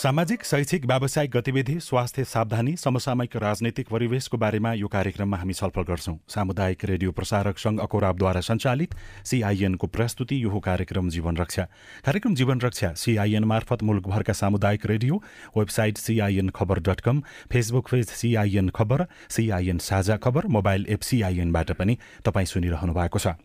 [0.00, 6.14] सामाजिक शैक्षिक व्यावसायिक गतिविधि स्वास्थ्य सावधानी समसामयिक राजनैतिक परिवेशको बारेमा यो कार्यक्रममा हामी छलफल गर्छौं।
[6.34, 8.94] सामुदायिक रेडियो प्रसारक संघ अकोराबद्वारा सञ्चालित
[9.28, 11.64] सीआईएनको प्रस्तुति यो कार्यक्रम जीवन रक्षा।
[12.06, 15.22] कार्यक्रम जीवन रक्षा सीआईएन मार्फत मुलुकभरका सामुदायिक radio
[15.58, 19.06] website C I N खबर dot com Facebook page C I N खबर
[19.36, 23.36] सीआईएन साझा खबर मोबाइल एप सीआईएनबाट पनि तपाईँ सुनिरहनु भएको छ।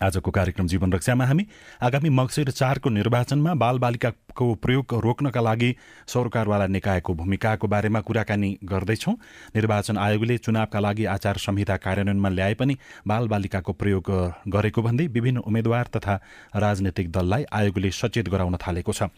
[0.00, 1.46] आजको कार्यक्रम जीवन रक्षामा हामी
[1.82, 5.70] आगामी मक्सिर चारको निर्वाचनमा बालबालिकाको प्रयोग रोक्नका लागि
[6.06, 9.14] सरकारवाला निकायको भूमिकाको बारेमा कुराकानी गर्दैछौँ।
[9.56, 12.76] निर्वाचन आयोगले चुनावका लागि आचार संहिता कार्यान्वयनमा ल्याए पनि
[13.08, 14.10] बालबालिकाको प्रयोग
[14.48, 16.14] गरेको भन्दै विभिन्न उम्मेद्वार तथा
[16.56, 19.10] राजनैतिक दललाई आयोगले सचेत गराउन थालेको छ।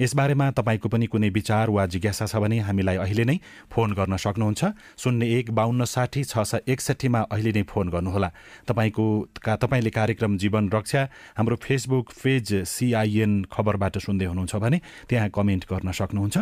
[0.00, 3.36] यसबारेमा तपाईँको पनि कुनै विचार वा जिज्ञासा छ भने हामीलाई अहिले नै
[3.72, 4.64] फोन गर्न सक्नुहुन्छ।
[5.00, 8.30] शून्य एक बाहन्न साठी छ सय एकसठीमा अहिले नै फोन गर्नुहोला।
[8.68, 9.04] तपाईँको
[9.40, 11.02] तपाईँले कार्यक्रम कार्यक्रम जीवन रक्षा।
[11.38, 16.36] हाम्रो फेसबुक पेज सिआइएन खबरबाट सुन्दै हुनुहुन्छ भने त्यहाँ कमेन्ट गर्न सक्नुहुन्छ।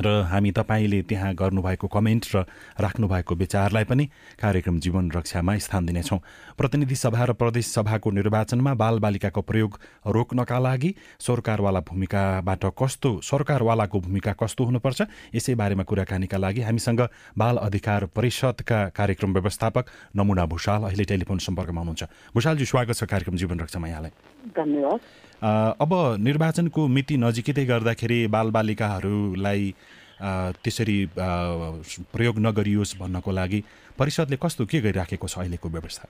[0.00, 2.44] र हामी तपाईँले त्यहाँ गर्नुभएको कमेन्ट र
[2.80, 4.04] राख्नुभएको विचारलाई पनि
[4.38, 6.18] कार्यक्रम जीवन रक्षामा स्थान दिनेछौँ।
[6.58, 14.32] प्रतिनिधि सभा र प्रदेश सभाको निर्वाचनमा बालबालिकाको प्रयोग रोक्नका लागि सरकारवाला भूमिकाबाट कस्तो सरकारवालाको भूमिका
[14.32, 15.00] कस्तो हुनुपर्छ
[15.34, 17.00] यसै बारेमा कुराकानीका लागि हामीसँग
[17.38, 19.84] बाल अधिकार परिषदका कार्यक्रम व्यवस्थापक
[20.16, 22.02] नमुना भूषाल अहिले टेलिफोन सम्पर्कमा हुनुहुन्छ।
[22.34, 24.12] भूषालजी स्वागत छ कार्यक्रम जीवन रक्षामा यहाँलाई।
[24.56, 25.00] धन्यवाद।
[25.42, 29.74] अब निर्वाचनको मिति नजिकै गर्दाखेरि बालबालिकाहरूलाई
[30.64, 33.62] त्यसरी प्रयोग नगरियोस् भन्नको लागि
[33.98, 36.06] परिषदले कस्तो के गरिराखेको छ अहिलेको व्यवस्था?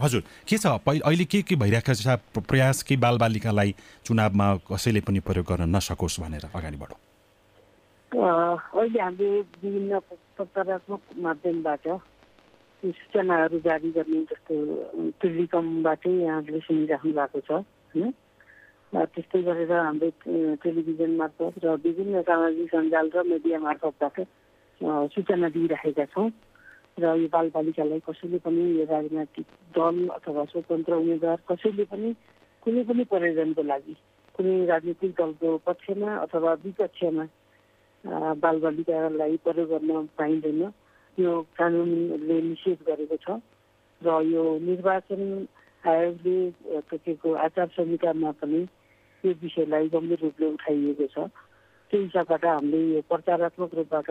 [0.00, 0.66] हजुर के छ?
[0.66, 2.16] अहिले के के भइरहेको छ?
[2.40, 3.74] प्रयास कि बालबालिकालाई
[4.06, 7.00] चुनावमा कसैले पनि प्रयोग गर्न नसकोस् भनेर अगाडि बढौँ।
[8.12, 10.00] अहिले हामीले विभिन्न
[10.40, 11.84] सकारात्मक माध्यमबाट
[12.82, 14.54] सूचनाहरू जारी गर्ने जस्तो
[15.22, 17.50] टेलिकमबाटै यहाँले सुनिराख्नु भएको छ
[17.94, 18.10] होइन?
[18.92, 20.08] त्यस्तै गरेर हाम्रो
[20.62, 24.16] टेलिभिजन मार्फत र विभिन्न सामाजिक सञ्जाल र मिडिया मार्फतबाट
[25.14, 26.28] सूचना दिइराखेका छौँ।
[26.98, 29.46] र यो बालबालिकालाई कसैले पनि यो राजनैतिक
[29.78, 32.08] दल अथवा स्वतन्त्र उम्मेद्वार कसैले पनि
[32.62, 33.94] कुनै पनि प्रयोजनको लागि
[34.34, 37.24] कुनै राजनीतिक दलको पक्षमा अथवा विपक्षमा
[38.42, 40.62] बालबालिकालाई प्रयोग गर्न पाइँदैन।
[41.18, 43.38] यो कानुनले निषेध गरेको छ
[44.02, 45.22] र यो निर्वाचन
[45.84, 48.60] आयोगले तोकेको आचार संहितामा पनि
[49.24, 51.28] यो विषयलाई गम्भीर रूपले उठाइएको छ।
[51.90, 54.08] त्यो हिसाबबाट हामीले यो प्रचारात्मक रूपबाट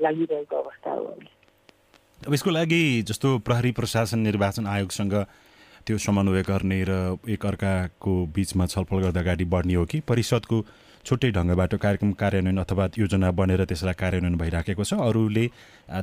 [0.00, 1.04] लागिरहेको अवस्था हो
[2.26, 5.14] अब यसको लागि जस्तो प्रहरी प्रशासन निर्वाचन आयोगसँग
[5.86, 6.92] त्यो समन्वय गर्ने र
[7.28, 10.58] एकअर्काको बिचमा छलफल गर्दा अगाडि बढ्ने हो कि परिषदको
[11.06, 15.44] छुट्टै ढङ्गबाट कार्यक्रम कार्यान्वयन अथवा योजना बनेर त्यसलाई कार्यान्वयन भइराखेको छ। अरूले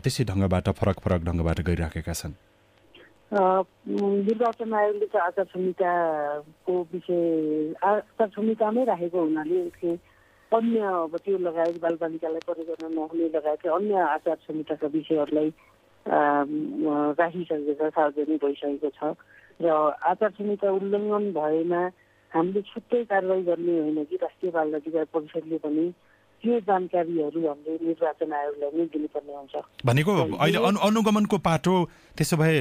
[0.03, 2.33] त्यसै ढङ्गबाट फरक फरक ढङ्गबाट गरिराखेका छन्।
[3.27, 7.19] निर्वाचन आयोगले चाहिँ आचार संहिताको विषय
[7.83, 9.91] आचार संहितामै राखेको हुनाले उसले
[10.51, 15.49] अन्य अब त्यो लगायत बालबालिकालाई प्रयोग गर्न नहुने लगायत अन्य आचार संहिताका विषयहरूलाई
[17.19, 19.11] राखिसकेको छ सार्वजनिक भइसकेको छ।
[19.59, 19.67] र
[20.11, 21.81] आचार संहिता उल्लङ्घन भएमा
[22.33, 25.85] हामीले छुट्टै कारवाही गर्ने होइन कि राष्ट्रिय बाल अधिकार परिषदले पनि
[26.43, 29.55] त्यो जानकारीहरू हामीले निर्वाचन आयोगलाई नै दिनुपर्ने हुन्छ।
[29.85, 31.75] भनेको अहिले अनु अनुगमनको पाटो
[32.17, 32.55] त्यसो भए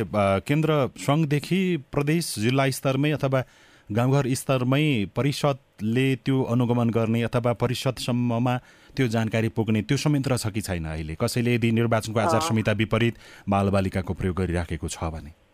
[0.48, 1.60] केन्द्र सङ्घदेखि
[1.92, 3.40] प्रदेश जिल्ला स्तरमै अथवा
[3.88, 8.54] गाउँघर स्तरमै परिषदले त्यो अनुगमन गर्ने अथवा परिषदसम्ममा
[8.96, 11.14] त्यो जानकारी पुग्ने त्यो संयन्त्र छ कि छैन अहिले?
[11.20, 13.14] कसैले यदि निर्वाचनको आचार संहिता विपरीत
[13.48, 15.45] बालबालिकाको प्रयोग गरिराखेको छ भने?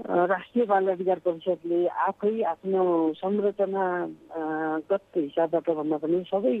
[0.00, 6.54] राष्ट्रिय बाल अधिकार परिषदले आफै आफ्नो संरचनागत हिसाबबाट भन्दा पनि सबै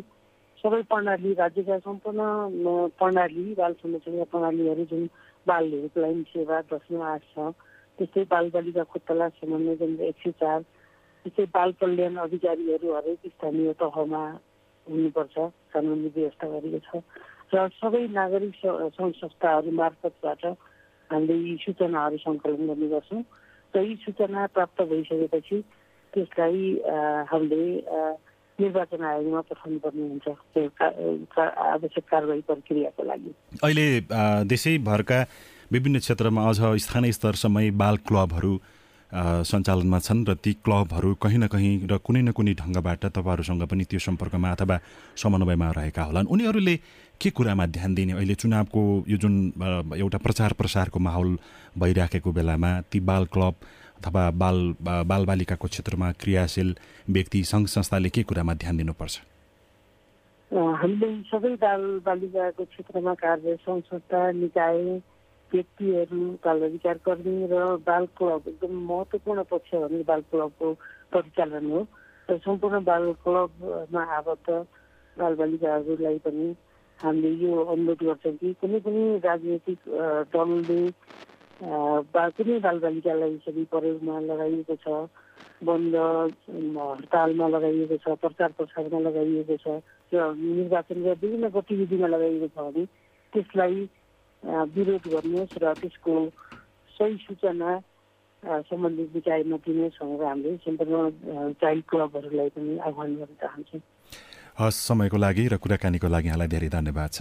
[0.64, 5.06] सबै प्रणाली राज्यका सम्पूर्ण प्रणाली बाल संरक्षण प्रणालीहरू जुन
[5.46, 7.48] बाल हेल्पलाइन सेवा दसमा आठ छ
[7.98, 10.60] त्यस्तै बालबालिका तलास समन्वय केन्द्र एक सय चार
[11.24, 14.24] त्यस्तै बाल कल्याण अधिकारीहरू हरेक स्थानीय तहमा
[14.86, 17.00] हुनुपर्छ कानुनी व्यवस्था गरेको
[17.50, 20.44] छ र सबै नागरिक संस्थाहरू मार्फतबाट
[21.10, 23.22] हामीले यी सूचनाहरू सङ्कलन गर्ने गर्छौँ
[23.74, 25.58] र यी सूचना प्राप्त भइसकेपछि
[26.12, 26.60] त्यसलाई
[27.30, 27.62] हामीले
[28.58, 30.26] निर्वाचन आयोगमा पठाउनु पर्ने हुन्छ।
[31.74, 33.32] आवश्यक कारवाही प्रक्रियाको लागि।
[33.64, 33.86] अहिले
[34.52, 35.20] देशैभरका
[35.72, 38.52] विभिन्न क्षेत्रमा अझ स्थानीय स्तरसम्मै बाल क्लबहरू
[39.10, 43.84] सञ्चालनमा छन् र ती क्लबहरू कहीँ न कहीँ र कुनै न कुनै ढङ्गबाट तपाईँहरूसँग पनि
[43.90, 44.76] त्यो सम्पर्कमा अथवा
[45.16, 46.76] समन्वयमा रहेका होलान्। उनीहरूले
[47.20, 48.12] के कुरामा ध्यान दिने?
[48.12, 49.34] अहिले चुनावको यो जुन
[49.98, 51.38] एउटा प्रचार प्रसारको माहौल
[51.78, 53.54] भइराखेको बेलामा ती बाल क्लब
[54.00, 56.76] अथवा बाल बालबालिकाको क्षेत्रमा क्रियाशील
[57.10, 59.14] व्यक्ति सङ्घ संस्थाले के कुरामा ध्यान दिनुपर्छ?
[60.50, 64.78] हामीले सबै बाल बालिकाको क्षेत्रमा कार्य संस्था निकाय
[65.52, 70.72] व्यक्तिहरू बाल अधिकार कर्मी र बाल क्लब एकदम महत्त्वपूर्ण पक्ष भने बाल क्लबको
[71.14, 71.86] परिचालन हो।
[72.28, 74.48] र सम्पूर्ण बाल क्लबमा आबद्ध
[75.16, 76.46] बालबालिकाहरूलाई पनि
[76.98, 79.78] हामीले यो अनुरोध गर्छौँ कि कुनै पनि राजनैतिक
[80.34, 80.80] दलले
[82.36, 84.86] कुनै बालबालिकालाई यसरी प्रयोगमा लगाइएको छ
[85.68, 85.94] बन्द
[86.78, 89.80] हडतालमा लगाइएको छ प्रचार प्रसारमा लगाइएको छ
[90.12, 92.84] र निर्वाचनका विभिन्न गतिविधिमा लगाइएको छ भने
[93.32, 93.88] त्यसलाई
[94.42, 96.14] विरोध गर्नुहोस् र त्यसको
[96.96, 97.70] सही सूचना
[98.42, 103.80] सम्बन्धित निकायमा दिनुहोस् भनेर हामीले सम्पूर्ण चाइल्ड क्लबहरूलाई पनि आह्वान गर्न चाहन्छौँ।
[104.60, 107.20] हस् समयको लागि र कुराकानीको लागि यहाँलाई धेरै धन्यवाद छ।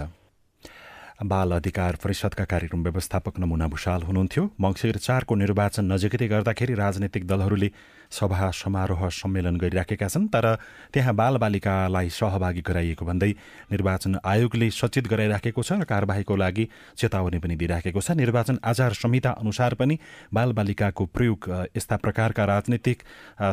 [1.20, 7.70] बाल अधिकार परिषदका कार्यक्रम व्यवस्थापक नमुना भूषाल हुनुहुन्थ्यो। मङ्सिर चारको निर्वाचन नजिकै गर्दाखेरि राजनैतिक दलहरूले
[8.12, 10.46] सभा समारोह सम्मेलन गरिराखेका छन् तर
[10.94, 13.32] त्यहाँ बालबालिकालाई सहभागी गराइएको भन्दै
[13.72, 16.66] निर्वाचन आयोगले सचेत गराइराखेको छ र कारवाहीको लागि
[16.98, 20.00] चेतावनी पनि दिइराखेको छ। निर्वाचन आचार संहिता अनुसार पनि
[20.34, 22.98] बालबालिकाको प्रयोग यस्ता प्रकारका राजनैतिक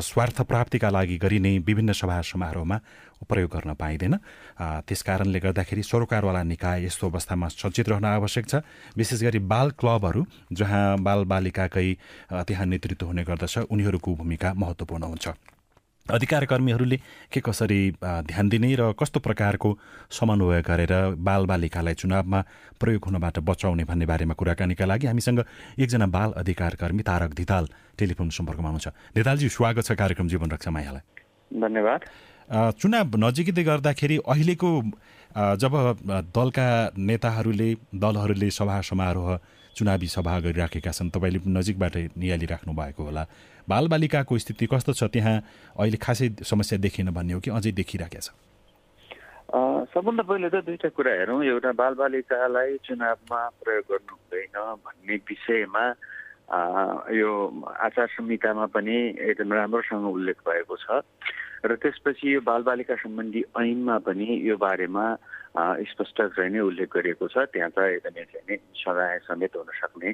[0.02, 2.80] स्वार्थ प्राप्तिका लागि गरिने विभिन्न सभा समारोहमा
[3.28, 4.14] प्रयोग गर्न पाइँदैन।
[4.88, 8.54] त्यस कारणले गर्दाखेरि सरोकारवाला निकाय यस्तो अवस्थामा सचेत रहन आवश्यक छ।
[8.96, 11.88] विशेष गरी बाल क्लबहरू जहाँ बालबालिकाकै
[12.32, 15.28] त्यहाँ नेतृत्व हुने गर्दछ उनीहरूको भूमिका महत्त्वपूर्ण हुन्छ।
[16.06, 16.96] अधिकार कर्मीहरूले
[17.34, 19.68] के कसरी ध्यान दिने र कस्तो प्रकारको
[20.10, 22.40] समन्वय गरेर बालबालिकालाई चुनावमा
[22.78, 25.40] प्रयोग हुनबाट बचाउने भन्ने बारेमा कुराकानीका लागि हामीसँग
[25.82, 27.64] एकजना बाल अधिकार कर्मी तारक धिताल
[27.98, 31.02] टेलिफोन सम्पर्कमा हुनुहुन्छ। धितालजी स्वागत छ कार्यक्रम जीवन रक्षा मायालाई।
[31.50, 32.00] धन्यवाद।
[32.78, 34.70] चुनाव नजिकै गर्दाखेरि अहिलेको
[35.58, 35.74] जब
[36.30, 39.28] दलका नेताहरूले दलहरूले सभा समारोह
[39.76, 43.22] चुनावी सभा गरिराखेका छन्। तपाईँले नजिकबाट निहालिराख्नु भएको होला।
[43.68, 45.04] बालबालिकाको स्थिति कस्तो छ?
[45.12, 45.36] त्यहाँ
[45.76, 48.32] अहिले खासै समस्या देखिन भन्ने हो कि अझै देखिरहेको छ?
[49.92, 55.84] सबभन्दा पहिले त दुईवटा कुरा हेरौँ। एउटा बालबालिकालाई चुनावमा प्रयोग गर्नु हुँदैन भन्ने विषयमा
[57.12, 57.30] यो
[57.68, 61.04] आचार संहितामा पनि एकदम राम्रोसँग उल्लेख भएको छ।
[61.66, 65.04] र त्यसपछि यो बालबालिका सम्बन्धी ऐनमा पनि यो बारेमा
[65.56, 70.10] स्पष्ट चाहिँ नै उल्लेख गरिएको छ। त्यहाँ त एकदमै चाहिँ नै सजाय समेत हुन सक्ने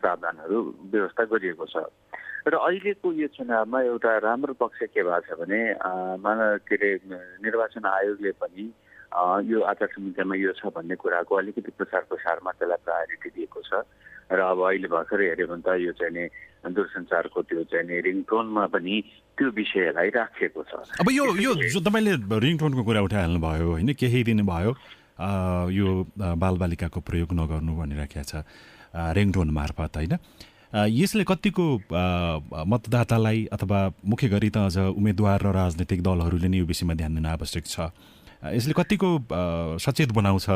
[0.00, 0.58] प्रावधानहरू
[0.92, 1.76] व्यवस्था गरिएको छ।
[2.48, 5.60] र अहिलेको यो चुनावमा एउटा राम्रो पक्ष के भएको छ भने
[6.20, 6.38] मान
[6.68, 6.90] के अरे
[7.44, 8.64] निर्वाचन आयोगले पनि
[9.08, 13.72] यो आचार संहितामा यो छ भन्ने कुराको अलिकति प्रचार प्रसारमा त्यसलाई प्रायोरिटी दिएको छ।
[14.28, 16.24] र अब अहिले भर्खरै हेऱ्यो भने त यो चाहिँ नि
[16.68, 18.94] दूरसञ्चारको त्यो चाहिँ नि रिङटोनमा पनि
[19.40, 24.20] त्यो विषयलाई राखिएको छ। अब यो यो जो तपाईँले रिङटोनको कुरा उठाइहाल्नु भयो होइन केही
[24.28, 24.76] दिन भयो
[25.72, 25.88] यो
[26.20, 28.44] बालबालिकाको प्रयोग नगर्नु भनिराखेको छ
[29.16, 30.14] रिङटोन मार्फत होइन।
[30.92, 31.64] यसले कतिको
[32.68, 37.26] मतदातालाई अथवा मुख्य गरी त अझ उम्मेदवार र राजनैतिक दलहरूले नै यो विषयमा ध्यान दिन
[37.32, 37.88] आवश्यक छ?
[38.44, 39.08] यसले कतिको
[39.78, 40.46] सचेत बनाउँछ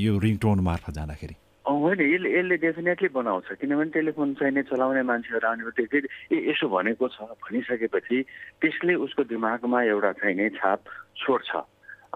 [0.00, 1.34] यो रिङटोन मार्फत जाँदाखेरि?
[1.66, 5.98] होइन यसले यसले डेफिनेटली बनाउँछ किनभने टेलिफोन चाहिने चलाउने मान्छेहरू आउने बित्तिकै
[6.32, 8.22] ए यसो भनेको छ भनिसकेपछि
[8.62, 10.80] त्यसले उसको दिमागमा एउटा चाहिने छाप
[11.20, 11.50] छोड्छ।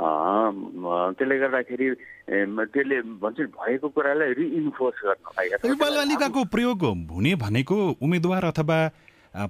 [0.00, 1.88] त्यसले गर्दाखेरि
[2.72, 8.78] त्यसले भन्छ भएको कुरालाई रिइन्फोर्स गर्न बालबालिकाको प्रयोग हुने भनेको उम्मेदवार अथवा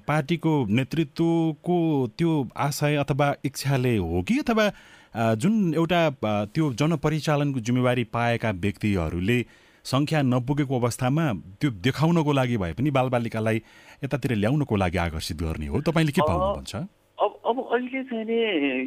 [0.07, 1.77] पार्टीको नेतृत्वको
[2.17, 4.65] त्यो आशय अथवा इच्छाले हो कि अथवा
[5.15, 6.01] जुन एउटा
[6.55, 9.39] त्यो जनपरिचालनको जिम्मेवारी पाएका व्यक्तिहरूले
[9.85, 11.25] सङ्ख्या नपुगेको अवस्थामा
[11.59, 13.57] त्यो देखाउनको लागि भए पनि बालबालिकालाई
[14.03, 18.37] यतातिर ल्याउनको लागि आकर्षित गर्ने हो। तपाईँले के पाउनुहुन्छ अब अब अहिले चाहिँ नि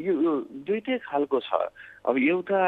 [0.07, 0.33] यो
[0.66, 1.50] दुइटै खालको छ।
[2.09, 2.61] अब एउटा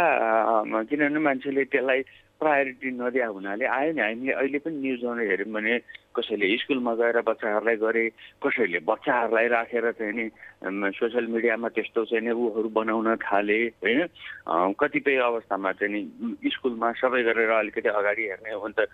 [0.90, 2.00] किनभने मान्छेले त्यसलाई
[2.36, 5.74] प्रायोरिटी नदिया हुनाले आयो नि हामीले अहिले पनि न्युजमा हेऱ्यौँ भने
[6.16, 8.04] कसैले स्कुलमा गएर बच्चाहरूलाई गरे
[8.42, 10.26] कसैले बच्चाहरूलाई राखेर चाहिँ नि
[10.96, 14.00] सोसियल मिडियामा त्यस्तो चाहिँ नि ऊहरू बनाउन थाले होइन?
[14.80, 18.88] कतिपय अवस्थामा चाहिँ नि स्कुलमा सबै गरेर अलिकति अगाडि हेर्ने हो भने त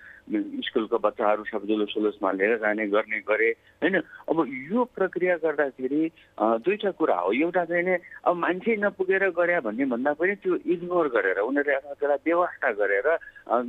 [0.67, 3.51] स्कुलको बच्चाहरू सब जुलुस सुलुसमा लिएर जाने गर्ने गरे
[3.83, 3.97] होइन?
[4.29, 4.37] अब
[4.73, 6.03] यो प्रक्रिया गर्दाखेरि
[6.41, 7.95] दुईवटा कुरा हो। एउटा चाहिँ नि
[8.27, 13.07] अब मान्छे नपुगेर गरे भन्ने भन्दा पनि त्यो इग्नोर गरेर उनीहरूले त्यसलाई व्यवस्था गरेर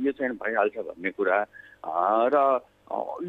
[0.02, 1.38] यो चाहिँ भइहाल्छ भन्ने कुरा।
[2.34, 2.36] र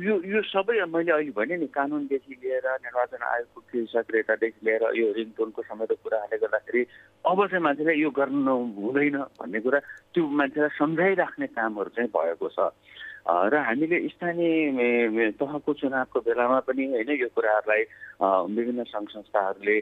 [0.06, 5.06] यो यो सबै मैले अहिले भने नि कानुनदेखि लिएर निर्वाचन आयोगको केही सक्रियतादेखि लिएर यो
[5.18, 6.82] रिङटोनको समेत कुराहरूले गर्दाखेरि
[7.26, 9.80] अब चाहिँ मान्छेलाई यो गर्नु हुँदैन भन्ने कुरा
[10.14, 12.70] त्यो मान्छेलाई सम्झाइराख्ने कामहरू चाहिँ भएको छ।
[13.26, 17.82] र हामीले स्थानीय तहको चुनावको बेलामा पनि होइन यो कुराहरूलाई
[18.54, 19.78] विभिन्न सङ्घ संस्थाहरूले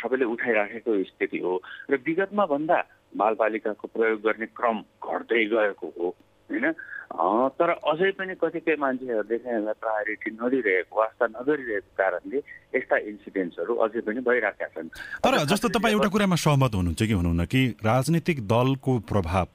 [0.00, 1.54] सबैले उठाइराखेको स्थिति हो।
[1.90, 2.78] र विगतमा भन्दा
[3.16, 6.08] बालबालिकाको प्रयोग गर्ने क्रम घट्दै गएको हो
[6.50, 6.66] होइन?
[7.14, 12.38] तर अझै पनि कतिपय मान्छेहरूले चाहिँ यसलाई प्रायोरिटी नदिइरहेको वास्ता नगरिरहेको कारणले
[12.74, 14.88] यस्ता इन्सिडेन्ट्सहरू अझै पनि भइरहेका छन्।
[15.22, 19.46] तर जस्तो तपाईँ एउटा कुरामा सहमत हुनुहुन्छ कि हुनुहुन्न कि राजनीतिक दलको प्रभाव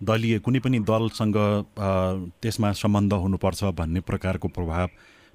[0.00, 1.38] दलीय कुनै पनि दलसँग
[2.42, 4.88] त्यसमा सम्बन्ध हुनुपर्छ भन्ने प्रकारको प्रभाव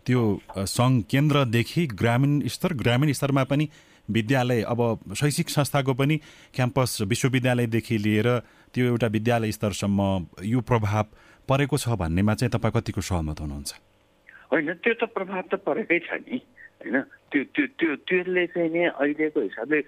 [0.05, 0.21] त्यो
[0.69, 3.69] सङ्घ केन्द्रदेखि ग्रामीण स्तर ग्रामीण स्तरमा पनि
[4.07, 4.79] विद्यालय अब
[5.15, 6.19] शैक्षिक संस्थाको पनि
[6.53, 8.29] क्याम्पस विश्वविद्यालयदेखि लिएर
[8.73, 10.00] त्यो एउटा विद्यालय स्तरसम्म
[10.45, 11.05] यो प्रभाव
[11.50, 13.71] परेको छ भन्नेमा चाहिँ तपाईँ कतिको सहमत हुनुहुन्छ?
[14.51, 16.38] होइन त्यो त प्रभाव त परेकै छ नि।
[16.81, 17.01] होइन?
[17.31, 19.79] त्यो त्यो त्यो त्यसले चाहिँ नि अहिलेको हिसाबले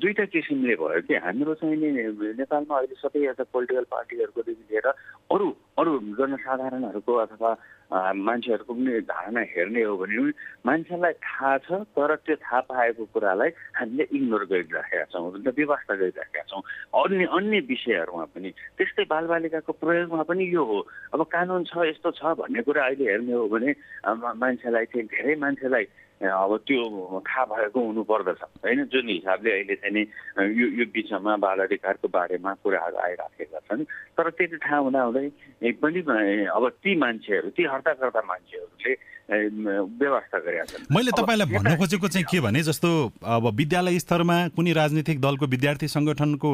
[0.00, 1.88] दुईवटा किसिमले भयो कि हाम्रो चाहिँ नि
[2.34, 4.88] नेपालमा अहिले सबै एउटा पोलिटिकल पार्टीहरूकोदेखि लिएर
[5.30, 5.46] अरू
[5.78, 7.50] अरू जनसाधारणहरूको अथवा
[7.90, 10.34] मान्छेहरूको पनि धारणा हेर्ने हो भने
[10.66, 16.62] मान्छेलाई थाहा छ तर त्यो थाहा पाएको कुरालाई हामीले इग्नोर गरिराखेका छौँ व्यवस्था गरिराखेका छौँ।
[17.02, 20.78] अन्य अन्य विषयहरूमा पनि त्यस्तै बालबालिकाको प्रयोगमा पनि यो हो।
[21.14, 23.70] अब कानुन छ यस्तो छ भन्ने कुरा अहिले हेर्ने हो भने
[24.42, 25.86] मान्छेलाई चाहिँ धेरै मान्छेलाई
[26.20, 26.82] अब त्यो
[27.26, 30.02] थाहा भएको हुनुपर्दछ होइन जुन हिसाबले अहिले चाहिँ नि
[30.60, 33.84] यो यो बिचमा बाल अधिकारको बारेमा कुराहरू आइराखेका छन्
[34.16, 35.26] तर त्यति थाहा हुँदाहुँदै
[35.80, 36.00] पनि
[36.44, 38.92] अब ती मान्छेहरू ती हर्ताकर्ता मान्छेहरूले
[39.30, 42.90] व्यवस्था गरेका छन्। मैले तपाईँलाई भन्न खोजेको चाहिँ के भने जस्तो
[43.24, 46.52] अब विद्यालय स्तरमा कुनै राजनीतिक दलको विद्यार्थी सङ्गठनको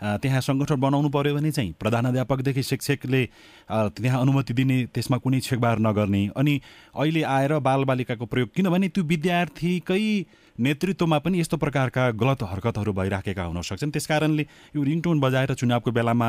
[0.00, 3.22] त्यहाँ सङ्गठन बनाउनु पऱ्यो भने चाहिँ प्रधानध्यापकदेखि शिक्षकले
[3.70, 6.60] त्यहाँ अनुमति दिने त्यसमा कुनै छेकबार नगर्ने। अनि
[6.94, 10.04] अहिले आएर बालबालिकाको प्रयोग किनभने त्यो विद्यार्थीकै
[10.58, 14.44] नेतृत्वमा पनि यस्तो प्रकारका गलत हरकतहरू भइराखेका हुन सक्छन्। त्यस कारणले
[14.76, 16.28] यो रिङटोन बजाएर चुनावको बेलामा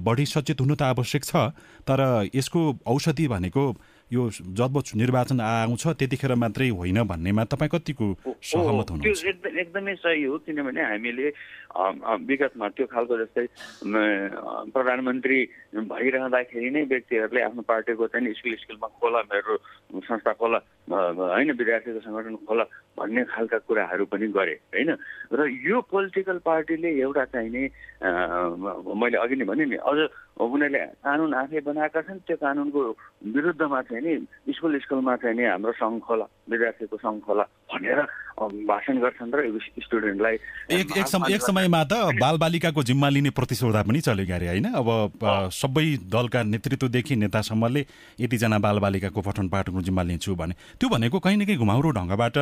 [0.00, 1.52] बढी सचेत हुनु त आवश्यक छ
[1.88, 3.64] तर यसको औषधि भनेको
[4.12, 8.06] यो जब निर्वाचन आउँछ त्यतिखेर मात्रै होइन भन्नेमा तपाईँ कतिको
[8.38, 9.24] सहमत हुनुहुन्छ?
[9.58, 11.26] एकदमै सही हो किनभने हामीले
[12.22, 13.46] विगतमा त्यो खालको जस्तै
[14.70, 15.38] प्रधानमन्त्री
[15.90, 19.56] भइरहँदाखेरि नै व्यक्तिहरूले आफ्नो पार्टीको चाहिँ स्कुल स्कुलमा खोला मेरो
[20.06, 20.58] संस्था खोला
[20.88, 22.64] होइन विद्यार्थीको सङ्गठन खोला
[22.96, 24.90] भन्ने खालका कुराहरू पनि गरे होइन?
[25.28, 27.62] र यो पोलिटिकल पार्टीले एउटा चाहिने
[28.94, 29.98] मैले अघि नै भने नि अझ
[30.38, 32.80] उनीहरूले कानुन आफै बनाएका छन् त्यो कानुनको
[33.26, 38.00] विरुद्धमा चाहिँ नि स्कुल स्कुलमा चाहिँ नि हाम्रो सङ्घ खोला विद्यार्थीको सङ्घ खोला भनेर
[38.40, 40.36] भाषण गर्छन् र स्टुडेन्टलाई
[40.70, 44.66] एक एक समय एक समयमा त बालबालिकाको जिम्मा लिने प्रतिस्पर्धा पनि चल्यो क्यारे होइन?
[44.76, 47.86] अब सबै दलका नेतृत्वदेखि नेतासम्मले
[48.20, 52.36] यतिजना बालबालिकाको पठन पाठनको जिम्मा लिन्छु भने त्यो भनेको कहीँ न कहीँ घुमाउरो ढङ्गबाट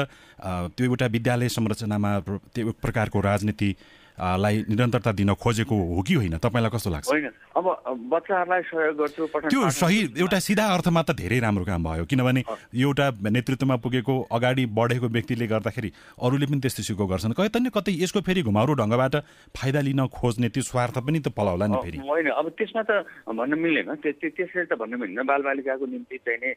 [0.75, 2.11] त्यो एउटा विद्यालय संरचनामा
[2.55, 3.71] त्यो एक प्रकारको राजनीति
[4.15, 6.39] लाई निरन्तरता दिन खोजेको हो कि होइन?
[6.39, 7.09] तपाईँलाई कस्तो लाग्छ?
[7.11, 7.67] होइन। अब
[8.15, 12.43] बच्चाहरूलाई सहयोग गर्छु त्यो सही एउटा सिधा अर्थमा त धेरै राम्रो काम भयो। किनभने
[12.79, 15.91] एउटा नेतृत्वमा पुगेको अगाडि बढेको व्यक्तिले गर्दाखेरि
[16.23, 19.15] अरूले पनि त्यस्तो सिको गर्छन्। कतै न कतै यसको फेरि घुमाउरो ढङ्गबाट
[19.51, 23.03] फाइदा लिन खोज्ने त्यो स्वार्थ पनि त पलाउला नि फेरि। होइन। अब त्यसमा त
[23.35, 26.51] भन्न मिल्दैन त्यसरी त भन्नु मिल्दैन बालबालिकाको निम्ति चाहिँ नै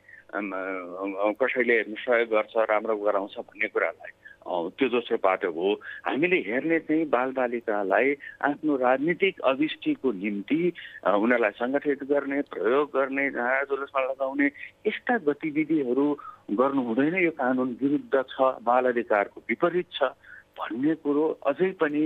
[1.41, 4.11] कसैले सहयोग गर्छ राम्रो गराउँछ भन्ने कुरालाई।
[4.47, 5.73] त्यो दोस्रो पाटो हो।
[6.07, 8.07] हामीले हेर्ने चाहिँ बालबालिकालाई
[8.47, 10.61] आफ्नो राजनीतिक अभिष्टिको निम्ति
[11.03, 14.47] उनीहरूलाई सङ्गठित गर्ने प्रयोग गर्ने झाडा जुलुसमा लगाउने
[14.87, 16.07] यस्ता गतिविधिहरू
[16.55, 20.15] गर्नु हुँदैन। यो कानुन विरुद्ध छ बाल अधिकारको विपरीत छ
[20.57, 22.03] भन्ने कुरो अझै पनि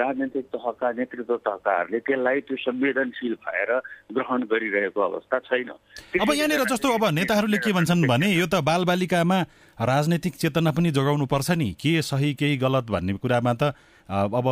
[0.00, 3.70] राजनैतिक तहका नेतृत्व तहकाहरूले त्यसलाई त्यो संवेदनशील भएर
[4.16, 9.38] ग्रहण गरिरहेको अवस्था छैन। अब यहाँनिर जस्तो अब नेताहरूले के भन्छन् भने यो त बालबालिकामा
[9.78, 13.74] राजनैतिक चेतना पनि जोगाउनु पर्छ नि। के सही केही गलत भन्ने कुरामा त
[14.08, 14.46] अब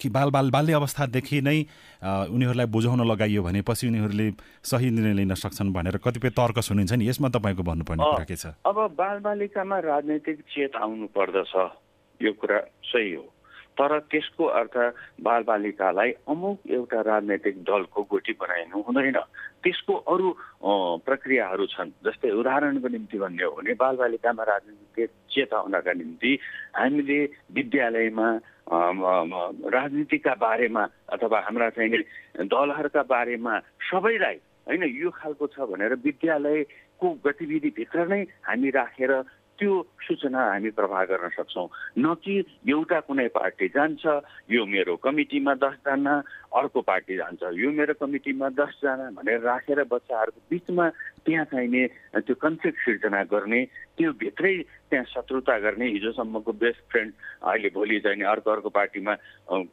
[0.00, 1.58] कि बाल बाल बाल्य अवस्थादेखि नै
[2.30, 4.30] उनीहरूलाई बुझाउन लगाइयो भनेपछि उनीहरूले
[4.62, 8.54] सही निर्णय लिन सक्छन् भनेर कतिपय तर्क सुनिन्छ नि। यसमा तपाईँको भन्नुपर्ने कुरा के छ?
[8.62, 11.52] अब बालबालिकामा राजनैतिक चेत आउनु पर्दछ।
[12.20, 13.26] यो कुरा सही हो।
[13.78, 14.76] तर त्यसको अर्थ
[15.22, 19.18] बालबालिकालाई अमुक एउटा राजनैतिक दलको गोटी बनाइनु हुँदैन।
[19.64, 20.28] त्यसको अरू
[21.06, 26.32] प्रक्रियाहरू छन् जस्तै उदाहरणको निम्ति भन्ने हो भने बालबालिकामा राजनीतिक चेताउनका निम्ति
[26.76, 27.18] हामीले
[27.52, 28.28] विद्यालयमा
[28.70, 32.02] राजनीतिका बारेमा अथवा हाम्रा चाहिँ
[32.46, 33.58] दलहरूका बारेमा
[33.90, 34.36] सबैलाई
[34.66, 39.12] होइन यो खालको छ भनेर विद्यालयको गतिविधिभित्र नै हामी राखेर
[39.60, 42.34] त्यो सूचना हामी प्रवाह गर्न सक्छौँ। न कि
[42.68, 44.06] एउटा कुनै पार्टी जान्छ
[44.50, 46.14] यो मेरो कमिटीमा दसजना
[46.52, 50.86] अर्को पार्टी जान्छ। यो मेरो कमिटीमा दसजना भनेर राखेर बच्चाहरूको बिचमा
[51.24, 51.82] त्यहाँ चाहिने
[52.26, 53.60] त्यो कन्फ्लिक्ट सिर्जना गर्ने
[53.96, 54.54] त्यो भित्रै
[54.90, 57.12] त्यहाँ शत्रुता गर्ने हिजोसम्मको बेस्ट फ्रेन्ड
[57.46, 59.14] अहिले भोलि चाहिने अर्को अर्को पार्टीमा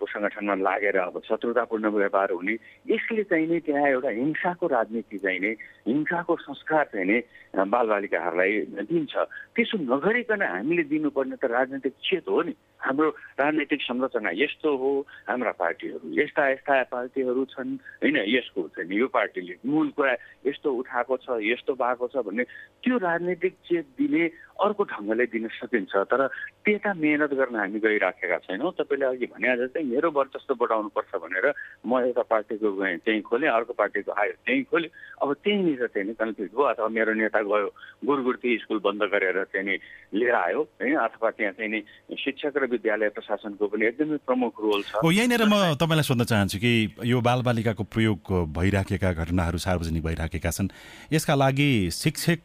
[0.06, 2.54] सङ्गठनमा लागेर अब शत्रुतापूर्ण व्यवहार हुने
[2.94, 5.52] यसले चाहिँ नि त्यहाँ एउटा हिंसाको राजनीति चाहिने
[5.88, 7.18] हिंसाको संस्कार चाहिने
[7.58, 8.54] बालबालिकाहरूलाई
[8.86, 9.16] दिन्छ।
[9.56, 13.10] त्यसो नगरिकन हामीले दिनुपर्ने त राजनीतिक चेत हो नि। हाम्रो
[13.42, 14.90] राजनैतिक संरचना यस्तो हो
[15.26, 20.16] हाम्रा पार्टीहरू यस्ता यस्ता पार्टीहरू छन्। होइन यसको चाहिँ यो पार्टीले मूल कुरा
[20.48, 22.44] यस्तो उठाएको छ यस्तो भएको छ भन्ने
[22.84, 26.28] त्यो राजनीतिक चेत दिने अर्को ढङ्गले दिन सकिन्छ। तर
[26.66, 31.46] त्यता मेहनत गर्न हामी गइराखेका छैनौँ। तपाईँले अघि भने जस्तै मेरो वर्चस्व बढाउनुपर्छ भनेर
[31.86, 34.90] म एउटा पार्टीको गएँ त्यहीँ खोलेँ अर्को पार्टीको आयो त्यहीँ खोल्यो
[35.22, 37.70] अब त्यहीँनिर चाहिँ नि कन्फ्लिक्ट भयो अथवा मेरो नेता गयो
[38.06, 39.76] गुरगुर्ती स्कुल बन्द गरेर चाहिँ नि
[40.14, 41.80] लिएर आयो होइन अथवा त्यहाँ चाहिँ नि
[42.18, 46.58] शिक्षक र विद्यालय प्रशासनको पनि एकदमै प्रमुख रोल छ। हो यहीँनिर म तपाईँलाई सोध्न चाहन्छु
[46.58, 46.72] कि
[47.06, 48.22] यो बालबालिकाको प्रयोग
[48.52, 50.70] भइराखेका घटनाहरू सार्वजनिक भइराखेका छन्।
[51.14, 52.40] यसका लागि शिक्षक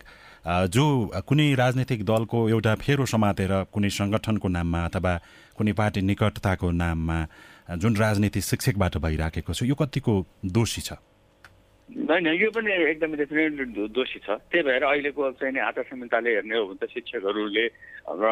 [0.45, 0.85] जो
[1.23, 5.13] कुनै राजनैतिक दलको एउटा फेरो समातेर कुनै सङ्गठनको नाममा अथवा
[5.57, 7.19] कुनै पार्टी निकटताको नाममा
[7.79, 10.99] जुन राजनीति शिक्षकबाट भइराखेको छ यो कतिको दोषी छ?
[12.11, 16.67] होइन यो पनि एकदमै डेफिनेटली दोषी छ। त्यही भएर अहिलेको चाहिँ आचार संहिताले हेर्ने हो
[16.67, 17.67] भने त शिक्षकहरूले
[18.19, 18.25] र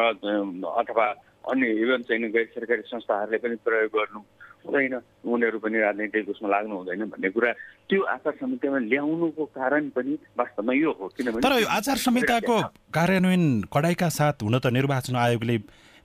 [0.67, 1.07] अथवा
[1.51, 4.21] अन्य इभन चाहिँ गैर सरकारी संस्थाहरूले पनि प्रयोग गर्नु
[4.65, 7.51] हुँदैन उनीहरू पनि राजनैतिक उसमा लाग्नु हुँदैन भन्ने कुरा
[7.89, 12.57] त्यो आचार संहितामा ल्याउनुको कारण पनि वास्तवमा यो हो। किनभने तर आचार संहिताको
[12.93, 15.57] कार्यान्वयन कडाइका साथ हुन त निर्वाचन आयोगले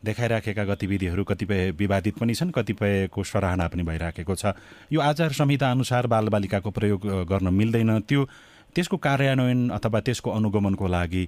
[0.05, 4.53] देखाइराखेका गतिविधिहरू कतिपय विवादित पनि छन् कतिपयको सराहना पनि भइराखेको छ।
[4.93, 8.23] यो आचार संहिता अनुसार बालबालिकाको प्रयोग गर्न मिल्दैन। त्यो
[8.77, 11.25] त्यसको कार्यान्वयन अथवा त्यसको अनुगमनको लागि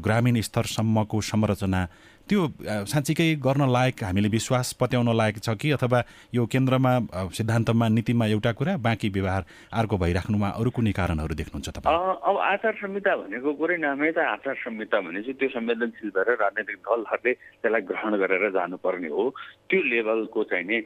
[0.00, 1.80] ग्रामीण स्तरसम्मको संरचना
[2.30, 2.46] त्यो
[2.86, 5.70] साँच्चीकै गर्न लायक हामीले विश्वास पत्याउन लायक छ कि?
[5.74, 6.92] अथवा यो केन्द्रमा
[7.34, 9.42] सिद्धान्तमा नीतिमा एउटा कुरा बाँकी व्यवहार
[9.74, 15.00] अर्को भइराख्नुमा अरू कुनै कारणहरू देख्नुहुन्छ अब आचार संहिता भनेको कुरै नामै त आचार संहिता
[15.02, 19.24] भनेपछि त्यो संवेदनशील भएर राजनैतिक दलहरूले त्यसलाई ग्रहण गरेर जानुपर्ने हो।
[19.66, 20.78] त्यो लेभलको चाहिँ नि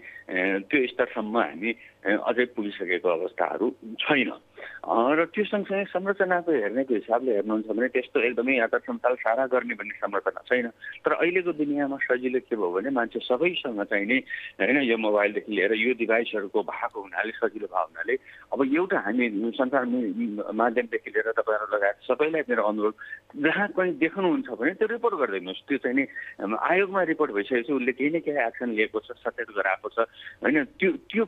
[0.65, 1.71] त्यो स्तरसम्म हामी
[2.09, 3.67] अझै पुगिसकेको अवस्थाहरू
[4.01, 4.33] छैन।
[4.85, 9.95] र त्यो सँगसँगै संरचनाको हेर्नेको हिसाबले हेर्नुहुन्छ भने त्यस्तो एकदमै आचार संहिता सारा गर्ने भन्ने
[10.01, 10.69] संरचना छैन।
[11.05, 14.19] तर अहिलेको दुनियाँमा सजिलो के भयो भने मान्छे सबैसँग चाहिँ नि
[14.61, 18.15] होइन यो मोबाइलदेखि लिएर यो डिभाइसहरूको भएको हुनाले सजिलो भएको हुनाले
[18.53, 19.25] अब एउटा हामी
[19.57, 19.85] सञ्चार
[20.53, 22.95] माध्यमदेखि लिएर तपाईँहरू लगायत सबैलाई मेरो अनुरोध
[23.45, 26.05] जहाँ कहीँ देख्नुहुन्छ भने त्यो रिपोर्ट गरिदिनुहोस्। त्यो चाहिँ नि
[26.55, 29.99] आयोगमा रिपोर्ट भइसकेपछि उसले केही न केही एक्सन लिएको छ सचेत गराएको छ।
[30.45, 31.25] होइन त्यो त्यो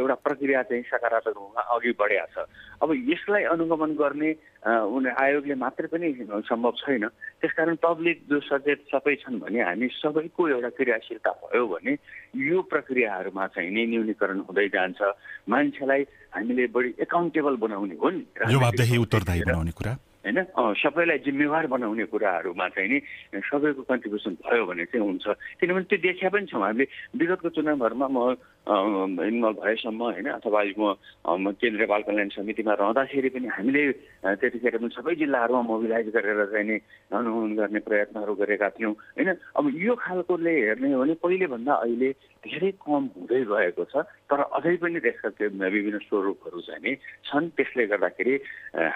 [0.00, 2.48] एउटा प्रक्रिया चाहिँ सकारात्मक रूपमा अघि बढेको छ।
[2.82, 4.30] अब यसलाई अनुगमन गर्ने
[4.66, 6.06] उनी आयोगले मात्रै पनि
[6.44, 7.04] सम्भव छैन।
[7.40, 11.92] त्यसकारण पब्लिक जो सचेत सबै छन् भने हामी सबैको एउटा क्रियाशीलता भयो भने
[12.36, 15.00] यो प्रक्रियाहरूमा चाहिँ नै न्यूनीकरण हुँदै जान्छ।
[15.48, 16.02] मान्छेलाई
[16.34, 18.22] हामीले बढी एकाउन्टेबल बनाउने हो नि
[18.98, 19.94] उत्तरदायी बनाउने कुरा।
[20.26, 20.38] होइन?
[20.82, 22.98] सबैलाई जिम्मेवार बनाउने कुराहरूमा चाहिँ नि
[23.46, 25.26] सबैको कन्ट्रिब्युसन भयो भने चाहिँ हुन्छ।
[25.62, 28.18] किनभने त्यो देखिया पनि छौँ हामीले। विगतको चुनावहरूमा म
[28.66, 30.28] इन्भल्भ भएसम्म होइन?
[30.42, 30.60] अथवा
[31.38, 33.82] म केन्द्रीय बाल कल्याण समितिमा रहँदाखेरि पनि हामीले
[34.42, 36.76] त्यतिखेर पनि सबै जिल्लाहरूमा मोबिलाइज गरेर चाहिँ नि
[37.14, 39.30] अनुगमन गर्ने प्रयत्नहरू गरेका थियौँ होइन?
[39.54, 42.10] अब यो खालकोले हेर्ने हो भने पहिलेभन्दा अहिले
[42.42, 46.92] धेरै कम हुँदै गएको छ तर अझै पनि त्यसका विभिन्न स्वरूपहरू चाहिँ नि
[47.26, 48.34] छन्। त्यसले गर्दाखेरि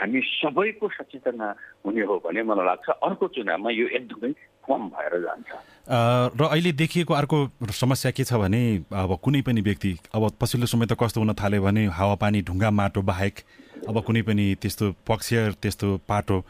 [0.02, 1.48] हामी सबैको सचेतना
[1.86, 4.30] हुने हो भने मलाई लाग्छ। अर्को चुनावमा यो एकदमै
[4.66, 5.50] कम भएर जान्छ।
[5.90, 7.38] र अहिले देखिएको अर्को
[7.74, 8.62] समस्या के छ भने
[8.94, 13.02] अब कुनै पनि व्यक्ति अब पछिल्लो समय त कस्तो हुन थाल्यो भने हावापानी ढुङ्गा माटो
[13.02, 13.40] बाहेक
[13.88, 16.44] अब कुनै पनि त्यस्तो पक्ष त्यस्तो पाटो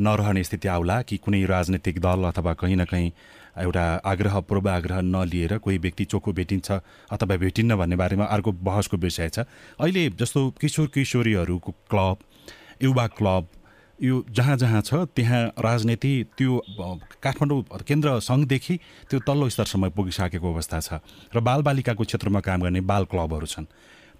[0.00, 3.12] नरहने स्थिति आउला कि कुनै राजनैतिक दल अथवा कहीँ न कहीँ
[3.58, 6.70] एउटा आग्रह पूर्वाग्रह नलिएर कोही व्यक्ति चोखो भेटिन्छ
[7.12, 9.44] अथवा भेटिन्न भन्ने बारेमा अर्को बहसको विषय छ।
[9.80, 12.16] अहिले जस्तो किशोर किशोरीहरूको क्लब
[12.82, 13.48] युवा क्लब
[14.02, 16.60] यो जहाँ जहाँ छ त्यहाँ राजनीति त्यो
[17.22, 18.76] काठमाडौँ केन्द्र सङ्घदेखि
[19.08, 21.00] त्यो तल्लो स्तरसम्म पुगिसकेको अवस्था छ
[21.32, 23.64] र बालबालिकाको क्षेत्रमा काम गर्ने बाल क्लबहरू छन्।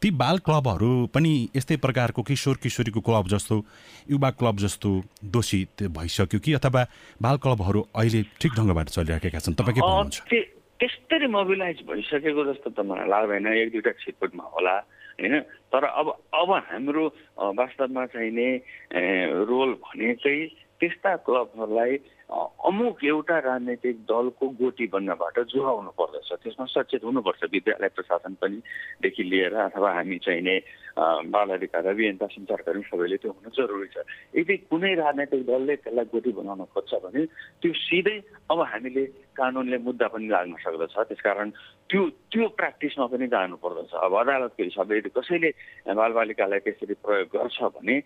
[0.01, 3.57] ती बाल क्लबहरू पनि यस्तै प्रकारको किशोर किशोरीको क्लब जस्तो
[4.11, 4.91] युवा क्लब जस्तो
[5.25, 5.61] दोषी
[5.93, 6.83] भइसक्यो कि अथवा
[7.21, 9.55] बाल क्लबहरू अहिले ठिक ढङ्गबाट चलिराखेका छन्?
[9.61, 10.17] तपाईँ के भन्नुहुन्छ?
[10.81, 14.77] त्यस्तरी मोबिलाइज भइसकेको जस्तो त मलाई लाग्दैन। एक दुईवटा छिटपुटमा होला।
[15.19, 15.41] होइन?
[15.73, 17.07] तर अब अब हाम्रो
[17.57, 18.49] वास्तवमा चाहिने
[19.45, 20.39] रोल भनेकै
[20.81, 21.97] त्यस्ता क्लबहरूलाई
[22.27, 28.59] अमुक एउटा राजनैतिक दलको गोटी बन्नबाट जोगाउनु पर्दछ। त्यसमा सचेत हुनुपर्छ। विद्यालय प्रशासन पनि
[29.03, 30.57] देखि लिएर अथवा हामी चाहिने
[31.31, 34.03] बाल अधिकार अभियन्ता सञ्चारकर्मी सबैले त्यो हुनु जरुरी छ।
[34.35, 37.23] यदि कुनै राजनैतिक दलले त्यसलाई गोटी बनाउन खोज्छ भने
[37.63, 38.19] त्यो सिधै
[38.51, 39.05] अब हामीले
[39.39, 41.49] कानुनले मुद्दा पनि लाग्न सक्दछ। त्यसकारण
[41.91, 42.03] त्यो
[42.35, 45.51] त्यो प्र्याक्टिसमा पनि जानु पर्दछ अब अदालतको हिसाबले यदि कसैले
[45.95, 47.97] बालबालिकालाई त्यसरी प्रयोग गर्छ भने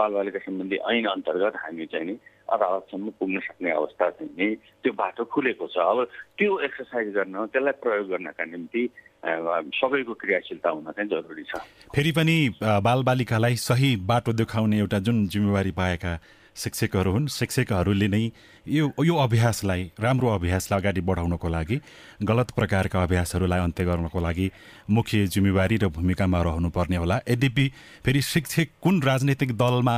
[0.00, 4.54] बालबालिका सम्बन्धी ऐन अन्तर्गत हामी चाहिँ नि अदालतसम्म पुग्न सक्ने अवस्था चाहिँ
[4.84, 5.98] त्यो बाटो खुलेको छ। अब
[6.38, 8.82] त्यो एक्सर्साइज गर्न त्यसलाई प्रयोग गर्नका निम्ति
[9.24, 11.56] सबैको क्रियाशीलता हुन चाहिँ जरुरी छ।
[11.94, 16.12] फेरि पनि बालबालिकालाई सही बाटो देखाउने एउटा जुन जिम्मेवारी पाएका
[16.56, 18.24] शिक्षकहरू हुन् शिक्षकहरूले नै
[18.68, 21.76] यो यो अभ्यासलाई राम्रो अभ्यासलाई अगाडि बढाउनको लागि
[22.24, 24.50] गलत प्रकारका अभ्यासहरूलाई अन्त्य गर्नको लागि
[24.88, 27.66] मुख्य जिम्मेवारी र भूमिकामा रहनुपर्ने होला। यद्यपि
[28.04, 29.96] फेरि शिक्षक कुन राजनैतिक दलमा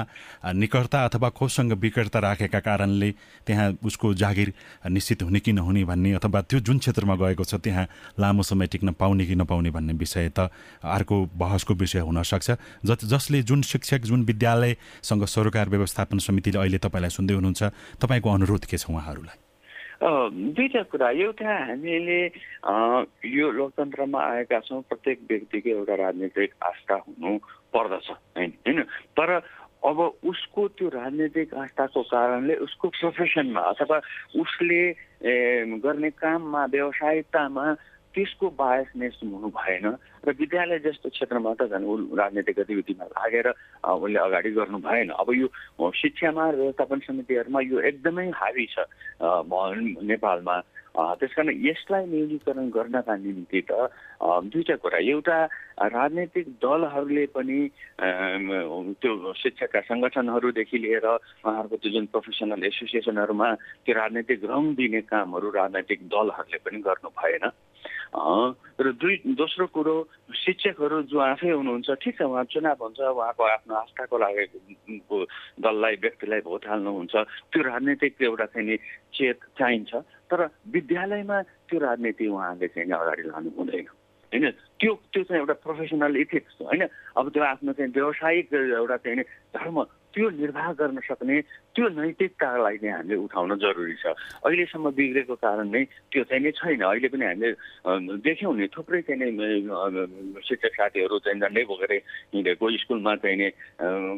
[0.51, 3.11] निकटता अथवा कोसँग विकटता राखेका कारणले
[3.47, 4.53] त्यहाँ उसको जागिर
[4.91, 7.87] निश्चित हुने कि नहुने भन्ने अथवा त्यो जुन क्षेत्रमा गएको छ त्यहाँ
[8.19, 10.51] लामो समय टिक्न पाउने कि नपाउने भन्ने विषय त
[10.83, 12.51] अर्को बहसको विषय हुनसक्छ
[12.83, 17.63] ज जसले जुन शिक्षक जुन विद्यालयसँग सरोकार व्यवस्थापन समितिले अहिले तपाईँलाई सुन्दै हुनुहुन्छ
[18.03, 19.38] तपाईँको अनुरोध के छ उहाँहरूलाई?
[20.57, 22.21] दुईवटा कुरा। एउटा हामीले
[23.25, 27.38] यो लोकतन्त्रमा आएका छौँ प्रत्येक व्यक्तिको एउटा राजनीतिक आस्था हुनु
[27.73, 28.53] पर्दछ होइन?
[28.66, 28.83] होइन?
[29.16, 29.40] तर
[29.87, 33.99] अब उसको त्यो राजनीतिक आस्थाको कारणले उसको प्रोफेसनमा अथवा
[34.40, 34.83] उसले
[35.85, 37.66] गर्ने काममा व्यवसायिकतामा
[38.17, 39.87] त्यसको बायसनेस हुनु भएन
[40.25, 43.49] र विद्यालय जस्तो क्षेत्रमा त झन् ऊ राजनीतिक गतिविधिमा लागेर
[43.85, 45.47] उसले अगाडि गर्नु भएन। अब यो
[46.01, 48.89] शिक्षामा व्यवस्थापन समितिहरूमा यो एकदमै हावी छ
[50.09, 50.57] नेपालमा।
[50.97, 53.93] त्यस कारण यसलाई न्यूनीकरण गर्नका निम्ति त
[54.49, 55.37] दुईवटा कुरा। एउटा
[55.93, 57.59] राजनैतिक दलहरूले पनि
[58.97, 61.07] त्यो शिक्षाका सङ्गठनहरूदेखि लिएर
[61.45, 63.49] उहाँहरूको त्यो जुन प्रोफेसनल एसोसिएसनहरूमा
[63.85, 67.45] त्यो राजनैतिक रङ दिने कामहरू राजनैतिक दलहरूले पनि गर्नु भएन।
[68.14, 73.75] र दुई दोस्रो कुरो शिक्षकहरू जो आफै हुनुहुन्छ ठिक छ उहाँ चुनाव हुन्छ उहाँको आफ्नो
[73.75, 75.25] आस्थाको लागेको
[75.61, 77.16] दललाई व्यक्तिलाई भोट हाल्नुहुन्छ
[77.53, 78.77] त्यो राजनीतिक एउटा चाहिँ नि
[79.14, 79.95] चेत चाहिन्छ
[80.31, 83.87] तर विद्यालयमा त्यो राजनीति उहाँले चाहिँ अगाडि लानु हुँदैन।
[84.33, 84.51] होइन?
[84.51, 86.87] त्यो त्यो चाहिँ एउटा प्रोफेसनल इथिक्स होइन?
[87.16, 89.23] अब त्यो आफ्नो चाहिँ व्यावसायिक एउटा चाहिँ
[89.57, 91.40] धर्म त्यो निर्वाह गर्न सक्ने
[91.77, 94.17] त्यो नैतिकतालाई नै हामीले उठाउन जरुरी छ।
[94.49, 97.53] अहिलेसम्म बिग्रेको कारण नै त्यो चाहिँ नै छैन। अहिले पनि हामीले
[98.25, 101.93] देख्यौँ नि थुप्रै चाहिँ नै शिक्षक साथीहरू चाहिँ झन्डै बोकेर
[102.33, 103.49] हिँडेको स्कुलमा चाहिँ नि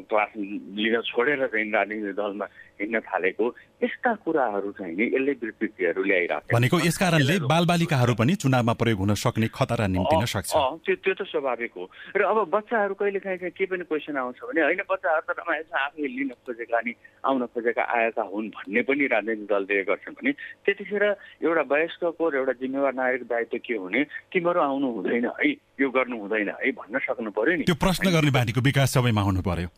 [0.06, 2.46] क्लास लिन छोडेर चाहिँ राजनीतिक दलमा
[2.78, 3.46] हिँड्न थालेको
[3.82, 9.14] यस्ता कुराहरू चाहिँ नि यसले विकृतिहरू ल्याइरहेको भनेको यस कारणले बालबालिकाहरू पनि चुनावमा प्रयोग हुन
[9.18, 10.54] सक्ने खतरा निम्तिन सक्छ।
[10.86, 14.62] त्यो त्यो त स्वाभाविक हो। र अब बच्चाहरू कहिले काहीँ के पनि क्वेसन आउँछ भने
[14.62, 16.92] होइन बच्चाहरू त रमाइलो आफै लिन खोजेका अनि
[17.26, 20.32] आउन खोजेका आएका हुन् भन्ने पनि राजनैतिक दलले गर्छन् भने
[20.64, 21.04] त्यतिखेर
[21.42, 24.00] एउटा वयस्कको र एउटा जिम्मेवार नागरिक दायित्व के हुने?
[24.32, 28.30] तिमीहरू आउनु हुँदैन है। यो गर्नु हुँदैन है भन्न सक्नु पर्यो नि। त्यो प्रश्न गर्ने
[28.30, 29.68] बानीको विकास सबैमा हुनु पर्यो।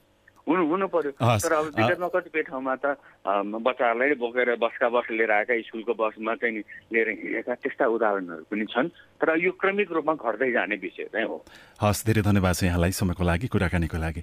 [0.48, 5.54] हुनु हुनु पर्यो। तर अब विगतमा कतिपय ठाउँमा त बच्चाहरूलाई बोकेर बसका बस लिएर आएका
[5.68, 8.88] स्कुलको बसमा चाहिँ नि लिएर हिँडेका त्यस्ता उदाहरणहरू पनि छन्।
[9.20, 11.44] तर यो क्रमिक रूपमा घट्दै जाने विषय चाहिँ हो।
[11.78, 14.22] हस् धेरै धन्यवाद छ यहाँलाई। समयको लागि कुराकानीको लागि।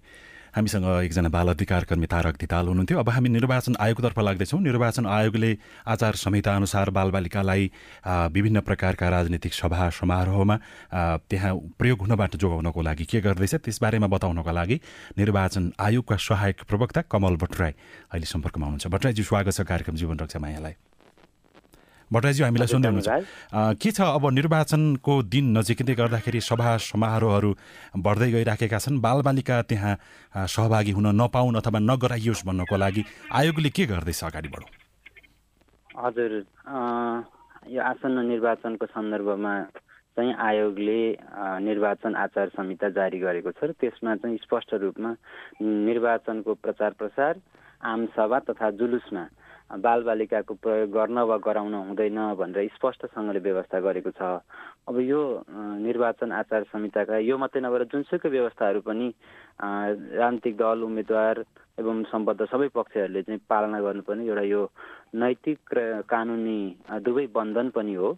[0.58, 5.52] हामीसँग एकजना बाल अधिकार कर्मी तारक धिताल हुनुहुन्थ्यो। अब हामी निर्वाचन आयोगतर्फ लाग्दैछौँ। निर्वाचन आयोगले
[5.86, 7.70] आचार संहिता अनुसार बालबालिकालाई
[8.34, 10.58] विभिन्न प्रकारका राजनीतिक सभा समारोहमा
[11.30, 14.80] त्यहाँ प्रयोग हुनबाट जोगाउनको लागि के गर्दैछ त्यसबारेमा बताउनको लागि
[15.14, 17.74] निर्वाचन आयोगका सहायक प्रवक्ता कमल भट्टराई
[18.18, 20.74] अहिले सम्पर्कमा हुनुहुन्छ। भट्टराईजी स्वागत छ कार्यक्रम जीवन रक्षामा यहाँलाई
[22.08, 27.52] भट्टराईजी हामीलाई सुन्दै हुनुहुन्छ। के छ अब निर्वाचनको दिन नजिकै गर्दाखेरि सभा समारोहहरू
[28.00, 29.94] बढ्दै गइराखेका छन्। बालबालिका त्यहाँ
[30.48, 34.70] सहभागी हुन नपाउन् अथवा नगराइयोस् भन्नको लागि आयोगले के गर्दैछ अगाडि बढौँ?
[36.00, 36.32] हजुर
[37.76, 39.54] यो आसन्न निर्वाचनको सन्दर्भमा
[40.16, 41.00] चाहिँ आयोगले
[41.62, 45.12] निर्वाचन आचार संहिता जारी गरेको छ र त्यसमा चाहिँ स्पष्ट रूपमा
[45.62, 47.34] निर्वाचनको प्रचार प्रसार
[47.84, 49.24] आमसभा तथा जुलुसमा
[49.68, 54.40] बालबालिकाको प्रयोग गर्न वा गराउन हुँदैन भनेर स्पष्टसँगले व्यवस्था गरेको छ।
[54.88, 55.22] अब यो
[55.84, 59.08] निर्वाचन आचार संहिताका यो मात्रै नभएर जुनसुकै व्यवस्थाहरू पनि
[59.60, 61.44] राजनीतिक दल उम्मेद्वार
[61.78, 64.62] एवं सम्बद्ध सबै पक्षहरूले चाहिँ पालना गर्नुपर्ने एउटा यो
[65.14, 66.60] नैतिक र कानुनी
[67.04, 68.16] दुवै बन्धन पनि हो।